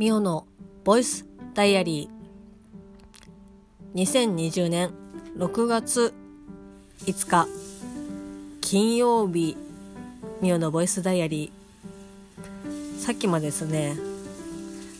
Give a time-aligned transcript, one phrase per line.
[0.00, 0.46] ミオの
[0.82, 4.94] ボイスダイアリー2020年
[5.36, 6.14] 6月
[7.04, 7.46] 5日。
[8.62, 9.58] 金曜日。
[10.40, 13.98] ミオのボイスダイアリーさっきまでですね。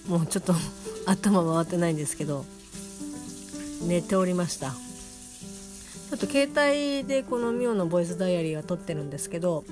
[0.06, 0.52] もうちょっと
[1.10, 2.44] 頭回ってないんですけど。
[3.82, 4.72] 寝ておりました。
[4.72, 9.64] ちょっと携帯でこのミオのボイスダイアリーは撮ってるんですけど。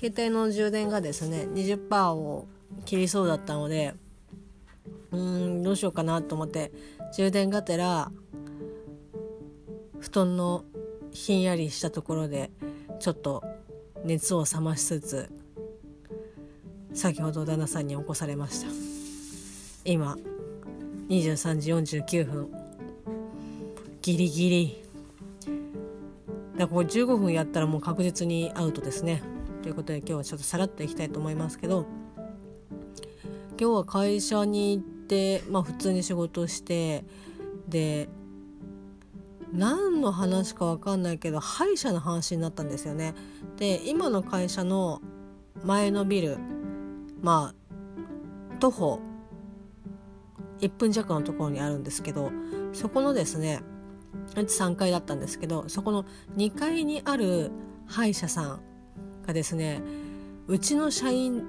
[0.00, 2.48] 携帯の充電がですね20%を
[2.86, 3.94] 切りそうだったので。
[5.12, 6.72] うんどうしようかなと思って
[7.16, 8.10] 充電がてら
[10.00, 10.64] 布団の
[11.10, 12.50] ひんやりしたところで
[13.00, 13.42] ちょっと
[14.04, 15.30] 熱を冷ましつつ
[16.94, 18.68] 先ほど旦那さんに起こされました。
[19.84, 20.16] 今
[21.08, 22.50] 23時49分。
[24.00, 24.82] ギリギリ。
[25.46, 29.22] だからこれ15分やったらもう確実にアウトですね。
[29.62, 31.86] ということで今日はちょっとさらっといきたいと思いますけど
[33.60, 34.95] 今日は会社に行って
[35.50, 37.04] まあ普通に仕事して
[37.68, 38.08] で
[39.52, 43.14] 何の話か分かんないけど歯医者の話になったんですよね。
[43.56, 45.00] で今の会社の
[45.64, 46.38] 前のビル
[47.22, 49.00] まあ徒歩
[50.60, 52.30] 1分弱のところにあるんですけど
[52.72, 53.60] そこのですね
[54.36, 56.04] うち3階だったんですけどそこの
[56.36, 57.50] 2階にある
[57.86, 58.60] 歯医者さん
[59.26, 59.82] がですね
[60.46, 61.44] うちの社員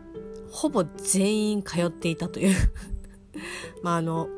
[0.52, 2.56] ほぼ全員通っていたという
[3.84, 4.30] まああの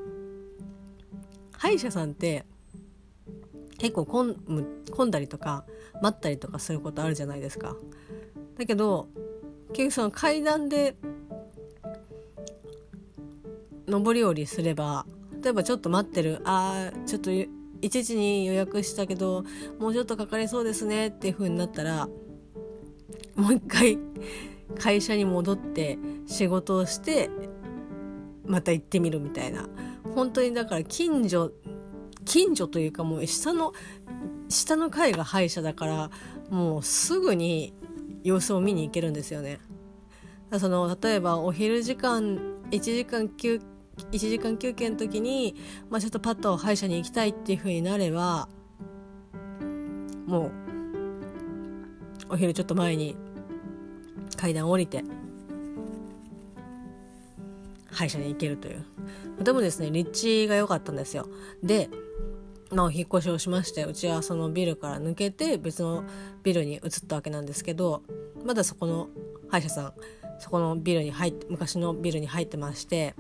[1.52, 2.46] 歯医者さんって
[3.78, 5.66] 結構混む混んだりとか
[6.02, 7.76] 待ったりとかすることあるじゃないですか。
[8.58, 9.08] だけど
[9.70, 10.96] 結局その階段で
[13.88, 15.06] 上り下りすれば
[15.42, 19.44] 例えばちょっと待ってるあーちょっと1時に予約したけど
[19.80, 22.08] もうちょっとかかりそうですねっていう風になったら
[23.36, 23.98] もう一回
[24.78, 27.30] 会社に戻って仕事をして
[28.50, 29.70] また行ってみるみたいな
[30.16, 31.52] 本当にだから近所
[32.26, 33.74] 近所というかもう下の
[34.50, 36.10] 下の階が歯医者だから
[36.50, 37.74] もうすぐに
[38.24, 39.60] 様子を見に行けるんですよね。
[40.58, 42.40] その例えばお昼時間
[42.72, 43.62] 1時間休
[44.12, 45.56] 1時間休憩の時に、
[45.92, 48.50] まあ、ちょっとパッと歯医者に行きたいっていう風になれば
[50.26, 50.52] もう
[52.30, 53.16] お昼ちょっと前に
[54.38, 55.04] 階段降りて
[57.92, 58.86] 歯医者に行けるという。
[59.38, 61.28] とてもですね立地が良かったんですよ。
[61.64, 61.90] で
[62.72, 66.04] まあ、お引越しをしましてうちはそのビルから抜けて別の
[66.44, 68.04] ビルに移ったわけなんですけど
[68.46, 69.10] まだそこの
[69.50, 69.94] 歯医者さん
[70.40, 73.16] そこのビルに入って昔のビルに入ってまして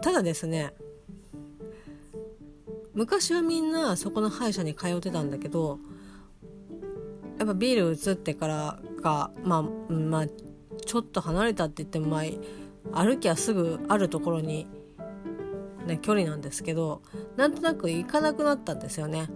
[0.00, 0.72] ただですね
[2.94, 5.78] 昔はみんなそこの歯医者に通ってたんだけど
[7.38, 9.62] やっぱビル移ってからかまあ
[9.92, 10.26] まあ
[10.86, 12.22] ちょっと離れたって言ってもま
[12.92, 14.66] あ歩きはすぐあるところに
[15.86, 17.00] ね、距離なんですけど
[17.36, 19.28] なんとなく行かなくなったんですよね。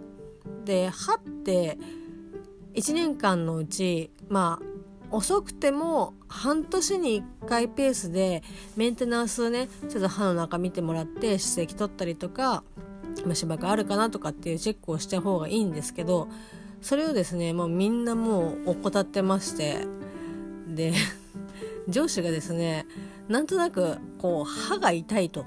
[0.64, 1.78] で歯って
[2.74, 8.42] 1年間のうちまあ遅くても半年に1回ペースで
[8.76, 12.62] メンテナンスねちょっと歯の中見てもらって歯石取ったりとか
[13.24, 16.28] 虫歯があるかなとかっていうチェックをした方がいいんですけど
[16.80, 19.86] それをですねもうみんなもう怠ってまして
[20.68, 20.92] で
[21.88, 22.86] 上司がですね
[23.28, 25.44] なんとなくこう歯が痛いと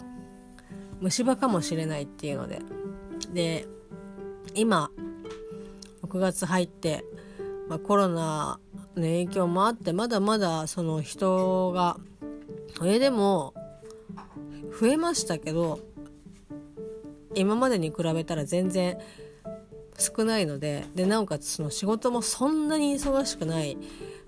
[1.00, 2.62] 虫歯かもしれないっていうので。
[3.34, 3.68] で
[4.56, 4.92] 今
[6.04, 7.04] 6月入って、
[7.68, 8.60] まあ、コロナ
[8.96, 11.98] の影響もあってまだまだその人が
[12.78, 13.54] それでも
[14.80, 15.80] 増えましたけど
[17.36, 18.98] 今までに比べたら全然
[19.98, 23.78] 少ないのででなおかつその仕事もそんなに忙しくない、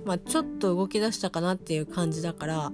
[0.05, 2.71] まあ、ちょっと動き出したかなっていう感じだから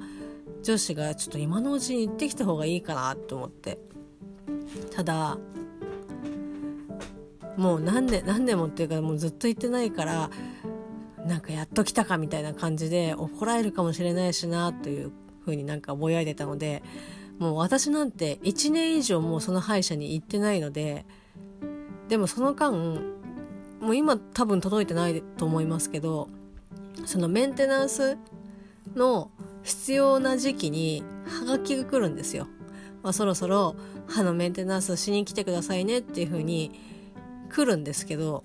[0.63, 3.79] 女子がちょっと今のうちに行ってきた方がいいかなと思って。
[4.91, 5.37] ただ
[7.57, 10.29] もう何年何年もっていうかもうずっと行ってないから
[11.25, 15.11] なんかやっと来たかみたいな感じで怒られるかもしれないしなという
[15.43, 16.81] ふうになんかぼやいてたので
[17.39, 21.05] もう私なんて1年以上もうその歯医者に行ってないので
[22.07, 22.71] でもその間
[23.79, 26.29] もう今多分届いてないと思いますけど
[27.05, 28.17] そのメンテナンス
[28.95, 29.31] の
[29.63, 32.47] 必要な時期にハガキが来るんですよ。
[33.03, 33.75] まあ、そろそろ
[34.07, 36.71] 歯のメンテナンスしに来てくださいねっていう風に
[37.49, 38.43] 来るんですけど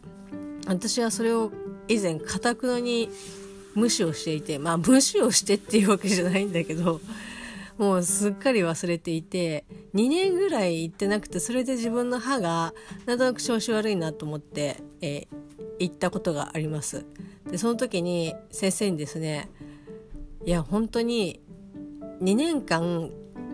[0.66, 1.52] 私はそれを
[1.88, 3.10] 以前かたくなに
[3.74, 7.00] 無視をしていてまあ無視をしてっていうわけじゃないんだけど
[7.78, 9.64] もうすっかり忘れていて
[9.94, 12.72] 2年ぐらい行ってなくてそれで自分の歯が
[13.04, 15.26] なんとなく調子悪いなと思って、えー、
[15.80, 17.04] 行ったことがあります。
[17.50, 19.50] でその時に先生にですね
[20.44, 21.40] いや本当に
[22.22, 23.10] 2年間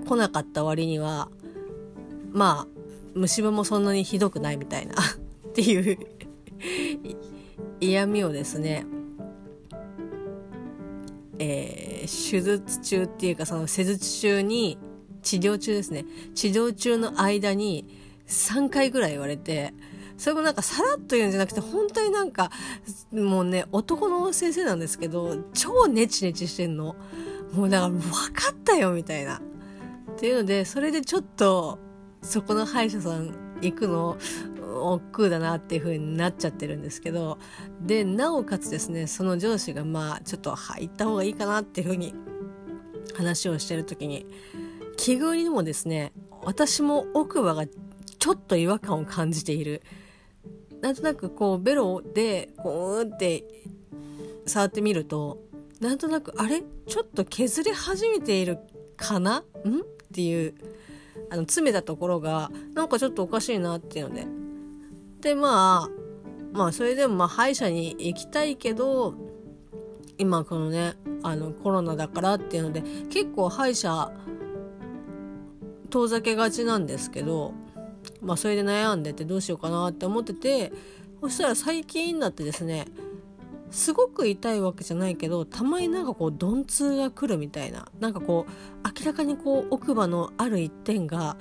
[0.07, 1.29] 来なかった割には
[2.33, 2.83] まあ
[3.15, 5.99] 虫歯もそんなにひどくないみたいなっていう
[7.81, 8.87] 嫌味をですね
[11.39, 14.79] えー、手術中っていうかその施術中に
[15.23, 16.05] 治療中ですね。
[16.35, 17.87] 治療中の間に
[18.27, 19.73] 3回ぐらい言われて
[20.17, 22.51] それもなんかさらっと言うんじゃなくて本当になんか
[23.13, 26.97] もうね男の先生なんですけど超ネチネチしてんの。
[27.53, 28.01] もうだから分
[28.33, 29.41] かったよみたいな。
[30.13, 31.79] っていうのでそれでちょっと
[32.23, 34.17] そこの歯医者さん行くの。
[34.75, 37.39] 億劫だなっていう風になっちゃってるんですけど
[37.81, 42.15] でなおかつですねその上司がまあちょっと入った方がいいかなっていう風に
[43.15, 44.27] 話をしてる時に
[44.97, 49.83] 奇遇にもですね私も奥歯がちょっと違和感を感じている。
[50.81, 53.45] なんとなくこうベロでこうって
[54.47, 55.39] 触ってみると
[55.81, 56.63] なんとなくあれ？
[56.89, 58.59] ちょっと削れ始めている
[58.97, 59.39] かな？
[59.39, 59.43] ん？
[59.43, 59.45] っ
[60.13, 60.55] ていう
[61.31, 64.27] あの詰めたところがなんかちょっとおかしいなっていうので
[65.23, 65.91] でまあ
[66.53, 69.15] まあそれでもまあ歯医者に行きたいけど
[70.19, 74.13] 今このねあのコロナだからっていうので結構歯医者
[75.91, 77.55] 遠ざけがちなんですけど
[78.21, 80.73] まあそれで悩んでてどうしようかなって思ってて
[81.21, 82.87] そしたら最近になってですね
[83.71, 91.37] すごく痛いわけじゃないけどたまになんかこう鈍痛が来るみたいななんかこう明らかにこう奥歯のある一点が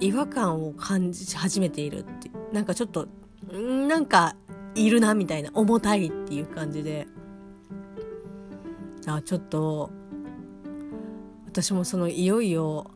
[0.00, 3.08] 違和感を感じ始めているってなんかちょっと
[3.52, 4.36] なんか
[4.74, 7.06] いるなみたいな重たいっていう感じで
[9.06, 9.90] あちょっと
[11.46, 12.90] 私もそのいよいよ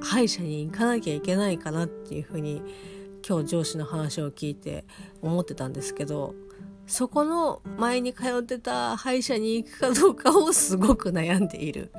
[0.00, 2.62] 歯医者に行かなきゃいけないかなっていうふうに
[3.26, 4.84] 今日上司の話を聞いて
[5.22, 6.34] 思ってたんですけど
[6.86, 11.90] そこの前に通ってた歯医者に行くかどうかをすごく悩んでいる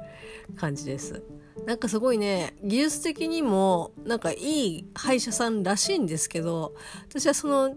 [0.55, 1.21] 感じです。
[1.67, 6.73] なんかすごいね技術的にもなんかいい歯医者さんらしいんですけど
[7.09, 7.75] 私はその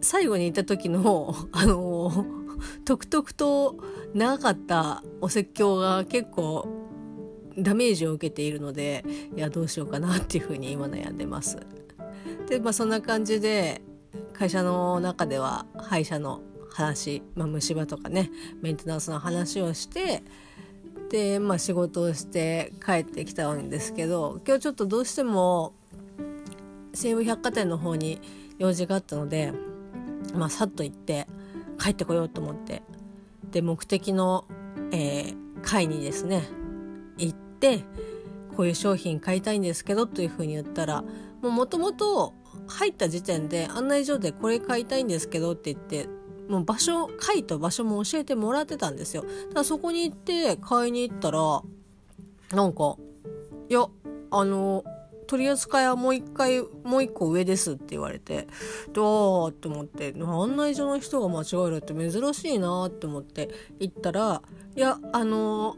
[0.00, 2.26] 最後に行った時の あの
[2.84, 3.76] と々と
[4.14, 6.66] 長かったお説教が結構
[7.56, 9.04] ダメージを受けているので
[9.36, 11.58] いやどうしようかなっていうふうに今悩んでます。
[12.48, 13.80] でまあそんな感じで
[14.32, 16.40] 会社の中では歯医者の
[16.72, 20.24] 話、まあ、虫歯とかねメンテナンスの話をして
[21.12, 25.74] で、まあ、仕事をして帰ってきたんですけど今日ちょっとどうしても
[26.94, 28.18] 西武百貨店の方に
[28.58, 29.52] 用事があったので、
[30.34, 31.26] まあ、さっと行って
[31.78, 32.82] 帰ってこようと思って
[33.50, 34.46] で目的の、
[34.90, 36.44] えー、会にですね
[37.18, 37.80] 行って
[38.56, 41.04] こういう商品買いたいんですけどというふうに言ったら
[41.42, 42.32] もともと
[42.68, 46.08] 入った時点で案内所でこれ買いたいんですけどって言って
[46.52, 51.62] もう場所階と場所も教えてもらってたんですよだからそこに行って買いに行ったら
[52.54, 52.96] なんか
[53.70, 53.86] 「いや
[54.30, 54.84] あの
[55.26, 58.48] 取り扱いはもう一回もう一個上です」って言われて
[58.92, 63.48] どうって思って案内所の人が間違えるって珍しいなって思って
[63.80, 64.42] 行ったら
[64.76, 65.76] 「いやあの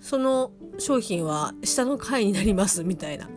[0.00, 3.30] その商品は下の階になります」みたいな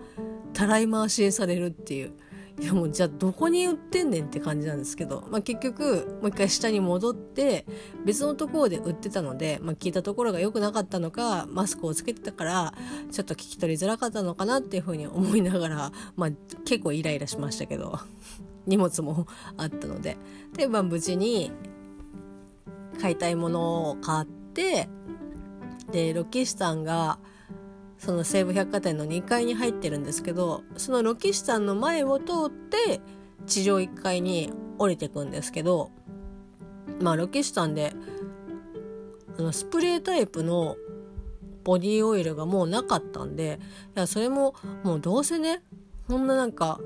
[0.53, 2.13] たらい回しにされるっていう。
[2.59, 7.65] いやもうじゃあどこに売ってんねんって感じなんですけど、まあ、結局もう一回下に戻って
[8.03, 12.73] 別のところで売ってたので、まあ、聞いたところが良くなかったのかマスクをつけてたから
[13.11, 16.29] ちょっと聞き取りづらかったのかなっていうふうに思いながら、まあ、
[16.65, 17.99] 結構イライラしましたけど
[18.65, 20.17] 荷物もあったので。
[20.53, 21.51] で、まあ、無事に
[22.99, 24.89] 買いたいものを買って
[25.91, 27.19] でロキシさんが
[27.97, 33.01] その西武百貨店の2階に入ってるんですけどそのロキシさんの前を通って
[33.45, 35.91] 地上1階に降りてくんですけど
[37.01, 37.93] まあロキシさんで
[39.37, 40.77] あのスプレータイプの
[41.63, 43.59] ボディオイルがもうなかったんで
[43.95, 45.61] いやそれももうどうせね
[46.07, 46.79] こんななんか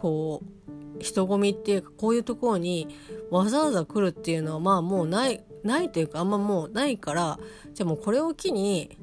[0.00, 2.88] こう人混みっていうかこういうところに
[3.30, 7.38] わざわざ来るっていうのはまあもうないないというかあんまもうないから
[7.74, 8.96] じゃあもうこれを機に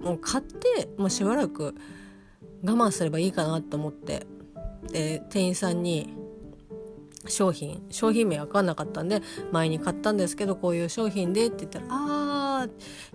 [0.00, 1.74] もう買ってもうしばらく
[2.62, 4.26] 我慢すればいいかなと思って
[4.90, 6.14] で店員さんに
[7.26, 12.23] 商品商品名分かんなかったんで前に買ったんですけどこういう商品でって言ったら「あ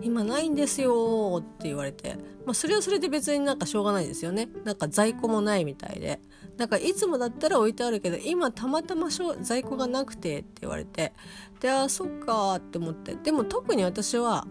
[0.00, 4.48] 今ないんですよ」って言われて、まあ、それはそれで別になんかしょうがないですよね。
[4.64, 6.20] なんか在庫もないみたいで。
[6.56, 9.08] なんかいつもだったら置いてあるけど今たまたま
[9.40, 11.12] 在庫がなくてって言われて。
[11.60, 13.14] であそっかって思って。
[13.14, 14.46] でも特に私は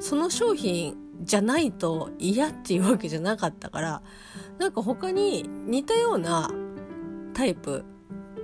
[0.00, 4.02] その商品じゃないと嫌っていうわけじゃなかったから
[4.58, 6.50] なんか他に似たような
[7.32, 7.84] タイプ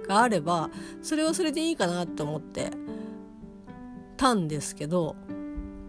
[0.08, 0.70] があれば
[1.02, 2.70] それはそれでいいかなと思って
[4.16, 5.16] たんですけど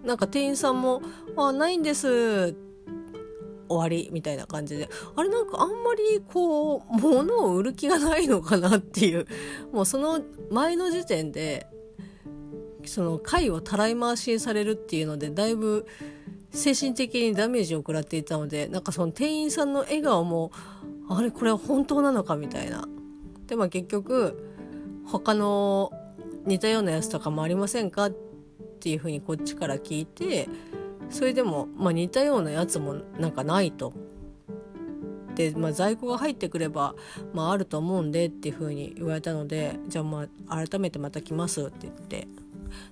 [0.03, 1.01] なんか店員さんも
[1.37, 2.55] 「あないんです」
[3.71, 4.89] 終わりみたいな感じで。
[5.15, 9.25] あれなんかあんまりこう物を売る気がないのかなっていう。
[9.71, 11.67] もうその前の時点で
[12.85, 15.85] その回をたらい回しにされるっていうのでだいぶ
[16.49, 20.51] 精神的にダメージを食らっていたのでなんかその店員さんの笑顔も
[21.07, 22.87] あれこれは本当なのかみたいな。
[23.47, 24.51] でまあ結局
[25.05, 25.91] 他の
[26.45, 28.30] 似たようなやつとかもありませんかって
[28.81, 30.49] ていうふうにこっちから聞いて
[31.09, 33.93] それでも、まあ、似たようなやつもなんかないと。
[35.35, 36.95] で、まあ、在庫が入ってくれば、
[37.33, 42.27] まあ、あると思うんでっていうふうに言われたのでじゃあまあ改めてまた来ますって言って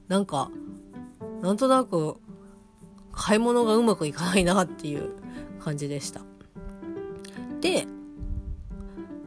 [0.07, 0.49] なんか
[1.41, 2.17] なんとなく
[3.11, 5.11] 買い物がうまくいかないなっていう
[5.59, 6.21] 感じでした。
[7.59, 7.85] で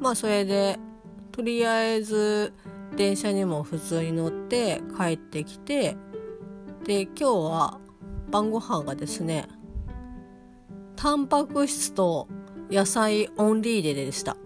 [0.01, 0.79] まあそれで
[1.33, 2.53] とりあえず
[2.97, 5.97] 電車にも普通に乗って帰ってきて
[6.85, 7.79] で今日は
[8.31, 9.49] 晩ご飯がですね
[10.97, 12.29] タンパク質と
[12.71, 14.37] 野菜オンリーででした。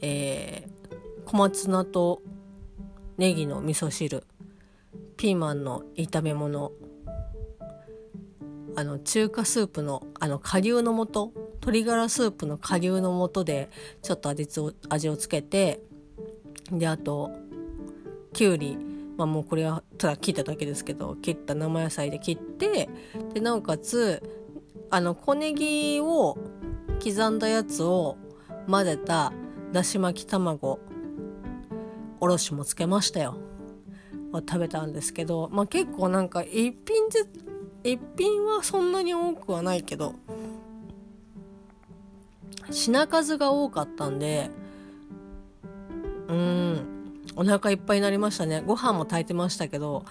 [0.00, 2.22] えー、小松菜と
[3.16, 4.24] ネギの味噌汁
[5.16, 6.72] ピーマンの炒め物
[8.76, 13.70] あの中華スープのあの顆粒の素鶏ガラスープの顆粒の素で
[14.02, 15.80] ちょっと味を味をつけて
[16.70, 17.32] であと
[18.32, 18.78] きゅうり
[19.18, 22.88] まあもうこれはただ切っただけですけど切った生野菜で切って
[23.34, 24.22] でなおかつ
[24.90, 26.38] あの小ネギを
[27.02, 28.16] 刻んだやつを
[28.70, 29.32] 混ぜた
[29.72, 30.78] だし巻き卵
[32.20, 33.36] おろしもつけましたよ。
[34.32, 37.26] 食べたんですけど、まあ、結構なんか一品ず
[37.82, 40.14] 一品はそんなに多くはないけど
[42.70, 44.50] 品数が多かったんで
[46.28, 46.97] うん。
[47.38, 48.62] お腹いっぱいになりましたね。
[48.66, 50.04] ご飯も炊いてましたけど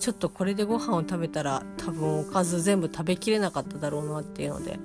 [0.00, 4.80] ちょっとこれでご飯を食べたら多分おかず全部食べきれなかっただろうなっていうので。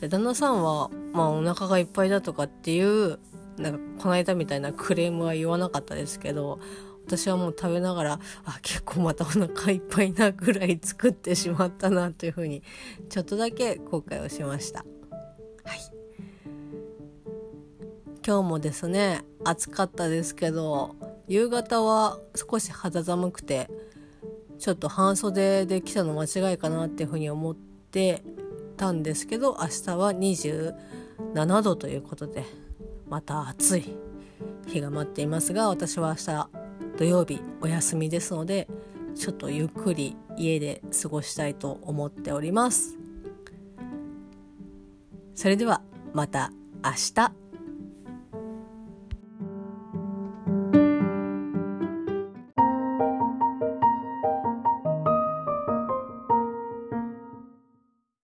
[0.00, 3.20] で旦那さんはまあお腹がいっぱいだとかっていう
[3.58, 6.58] なんかこの間みたいなクレームは言わなかったですけど
[7.06, 12.62] 私はもう食べながらあ結構またお腹いっぱいなぐらい作ってしまったなというふうに
[13.08, 14.84] ちょっとだけ後悔をしました。
[18.26, 20.96] 今日もですね暑かったですけど
[21.28, 23.68] 夕方は少し肌寒くて
[24.58, 28.22] ちょっと半袖で来たの間違いかなっていうふうに思って
[28.78, 32.44] たんですけど明日は27度ということで
[33.10, 33.94] また暑い
[34.66, 36.48] 日が待っていますが私は明日
[36.96, 38.68] 土曜日お休みですので
[39.14, 42.96] ちょっとゆっくり家で過ごしたいと思っております。
[45.34, 46.50] それではまた
[46.82, 47.43] 明日。